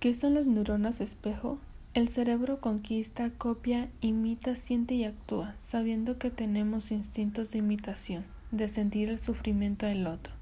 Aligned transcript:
¿Qué 0.00 0.14
son 0.14 0.34
las 0.34 0.44
neuronas 0.44 1.00
espejo? 1.00 1.58
El 1.94 2.08
cerebro 2.08 2.60
conquista, 2.60 3.30
copia, 3.30 3.88
imita, 4.02 4.54
siente 4.54 4.94
y 4.94 5.04
actúa, 5.04 5.54
sabiendo 5.58 6.18
que 6.18 6.30
tenemos 6.30 6.90
instintos 6.90 7.50
de 7.50 7.58
imitación, 7.58 8.26
de 8.50 8.68
sentir 8.68 9.08
el 9.08 9.18
sufrimiento 9.18 9.86
del 9.86 10.06
otro, 10.06 10.34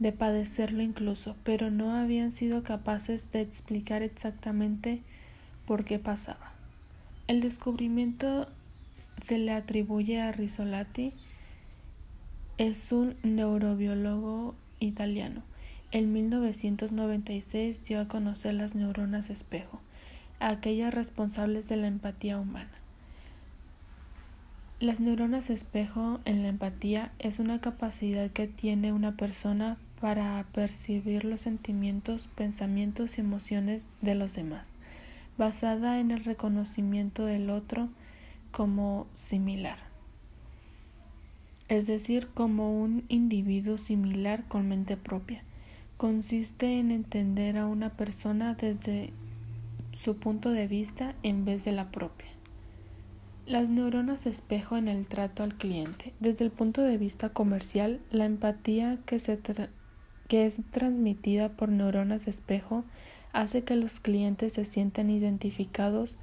de 0.00 0.10
padecerlo 0.10 0.82
incluso, 0.82 1.36
pero 1.44 1.70
no 1.70 1.92
habían 1.92 2.32
sido 2.32 2.64
capaces 2.64 3.30
de 3.30 3.42
explicar 3.42 4.02
exactamente 4.02 5.02
por 5.66 5.84
qué 5.84 6.00
pasaba. 6.00 6.52
El 7.28 7.40
descubrimiento 7.42 8.48
se 9.22 9.38
le 9.38 9.52
atribuye 9.52 10.20
a 10.20 10.32
Risolati, 10.32 11.12
es 12.58 12.90
un 12.90 13.14
neurobiólogo 13.22 14.56
italiano. 14.80 15.44
En 15.92 16.12
1996 16.12 17.82
dio 17.82 18.00
a 18.00 18.06
conocer 18.06 18.54
las 18.54 18.76
neuronas 18.76 19.28
espejo, 19.28 19.80
aquellas 20.38 20.94
responsables 20.94 21.68
de 21.68 21.76
la 21.78 21.88
empatía 21.88 22.38
humana. 22.38 22.70
Las 24.78 25.00
neuronas 25.00 25.50
espejo 25.50 26.20
en 26.24 26.42
la 26.42 26.48
empatía 26.48 27.10
es 27.18 27.40
una 27.40 27.60
capacidad 27.60 28.30
que 28.30 28.46
tiene 28.46 28.92
una 28.92 29.16
persona 29.16 29.78
para 30.00 30.46
percibir 30.52 31.24
los 31.24 31.40
sentimientos, 31.40 32.28
pensamientos 32.36 33.18
y 33.18 33.22
emociones 33.22 33.90
de 34.00 34.14
los 34.14 34.34
demás, 34.34 34.68
basada 35.38 35.98
en 35.98 36.12
el 36.12 36.22
reconocimiento 36.22 37.24
del 37.24 37.50
otro 37.50 37.88
como 38.52 39.08
similar, 39.12 39.78
es 41.68 41.88
decir, 41.88 42.28
como 42.32 42.80
un 42.80 43.04
individuo 43.08 43.76
similar 43.76 44.44
con 44.44 44.68
mente 44.68 44.96
propia. 44.96 45.42
Consiste 46.00 46.78
en 46.78 46.92
entender 46.92 47.58
a 47.58 47.66
una 47.66 47.90
persona 47.90 48.54
desde 48.54 49.12
su 49.92 50.16
punto 50.16 50.50
de 50.50 50.66
vista 50.66 51.14
en 51.22 51.44
vez 51.44 51.62
de 51.66 51.72
la 51.72 51.90
propia. 51.90 52.30
Las 53.44 53.68
neuronas 53.68 54.24
espejo 54.24 54.78
en 54.78 54.88
el 54.88 55.06
trato 55.06 55.42
al 55.42 55.54
cliente. 55.54 56.14
Desde 56.18 56.46
el 56.46 56.52
punto 56.52 56.80
de 56.80 56.96
vista 56.96 57.34
comercial, 57.34 58.00
la 58.10 58.24
empatía 58.24 58.96
que, 59.04 59.18
se 59.18 59.38
que 60.26 60.46
es 60.46 60.56
transmitida 60.70 61.50
por 61.50 61.68
neuronas 61.68 62.28
espejo 62.28 62.82
hace 63.34 63.64
que 63.64 63.76
los 63.76 64.00
clientes 64.00 64.54
se 64.54 64.64
sientan 64.64 65.10
identificados 65.10 66.16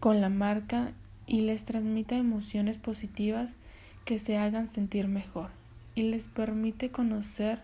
con 0.00 0.22
la 0.22 0.30
marca 0.30 0.94
y 1.26 1.42
les 1.42 1.66
transmita 1.66 2.16
emociones 2.16 2.78
positivas 2.78 3.56
que 4.06 4.18
se 4.18 4.38
hagan 4.38 4.68
sentir 4.68 5.06
mejor 5.06 5.50
y 5.94 6.04
les 6.04 6.28
permite 6.28 6.90
conocer 6.90 7.60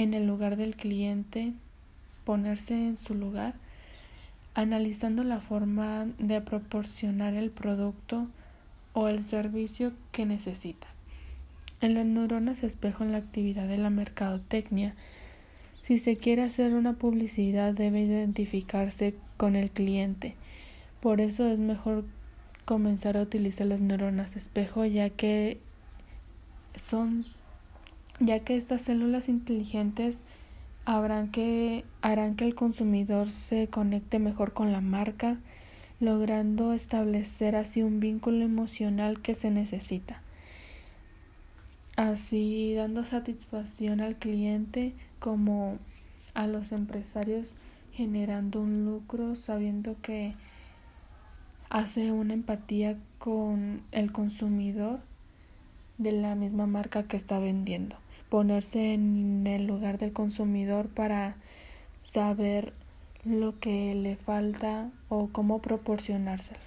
en 0.00 0.14
el 0.14 0.26
lugar 0.26 0.56
del 0.56 0.76
cliente, 0.76 1.52
ponerse 2.24 2.72
en 2.72 2.96
su 2.96 3.12
lugar 3.12 3.52
analizando 4.54 5.24
la 5.24 5.40
forma 5.40 6.06
de 6.18 6.40
proporcionar 6.40 7.34
el 7.34 7.50
producto 7.50 8.26
o 8.94 9.08
el 9.08 9.22
servicio 9.22 9.92
que 10.10 10.24
necesita. 10.24 10.86
En 11.82 11.92
las 11.92 12.06
neuronas 12.06 12.62
espejo 12.62 13.04
en 13.04 13.12
la 13.12 13.18
actividad 13.18 13.68
de 13.68 13.76
la 13.76 13.90
mercadotecnia. 13.90 14.94
Si 15.82 15.98
se 15.98 16.16
quiere 16.16 16.44
hacer 16.44 16.72
una 16.72 16.94
publicidad 16.94 17.74
debe 17.74 18.00
identificarse 18.00 19.14
con 19.36 19.54
el 19.54 19.70
cliente. 19.70 20.34
Por 21.02 21.20
eso 21.20 21.46
es 21.46 21.58
mejor 21.58 22.06
comenzar 22.64 23.18
a 23.18 23.22
utilizar 23.22 23.66
las 23.66 23.80
neuronas 23.82 24.34
espejo 24.34 24.86
ya 24.86 25.10
que 25.10 25.58
son 26.74 27.26
ya 28.20 28.40
que 28.40 28.56
estas 28.56 28.82
células 28.82 29.28
inteligentes 29.28 30.22
que, 31.32 31.84
harán 32.02 32.36
que 32.36 32.44
el 32.44 32.54
consumidor 32.54 33.30
se 33.30 33.68
conecte 33.68 34.18
mejor 34.18 34.52
con 34.52 34.72
la 34.72 34.80
marca, 34.80 35.38
logrando 36.00 36.72
establecer 36.72 37.56
así 37.56 37.82
un 37.82 38.00
vínculo 38.00 38.44
emocional 38.44 39.20
que 39.20 39.34
se 39.34 39.50
necesita. 39.50 40.22
Así 41.96 42.74
dando 42.74 43.04
satisfacción 43.04 44.00
al 44.00 44.16
cliente 44.16 44.94
como 45.18 45.78
a 46.34 46.46
los 46.46 46.72
empresarios 46.72 47.54
generando 47.92 48.60
un 48.60 48.84
lucro 48.84 49.36
sabiendo 49.36 49.96
que 50.00 50.34
hace 51.68 52.12
una 52.12 52.34
empatía 52.34 52.96
con 53.18 53.82
el 53.92 54.12
consumidor 54.12 55.00
de 55.98 56.12
la 56.12 56.34
misma 56.34 56.66
marca 56.66 57.02
que 57.02 57.16
está 57.16 57.38
vendiendo 57.38 57.96
ponerse 58.30 58.94
en 58.94 59.46
el 59.46 59.66
lugar 59.66 59.98
del 59.98 60.12
consumidor 60.14 60.88
para 60.88 61.36
saber 62.00 62.72
lo 63.24 63.58
que 63.58 63.94
le 63.94 64.16
falta 64.16 64.90
o 65.08 65.28
cómo 65.28 65.60
proporcionárselo. 65.60 66.60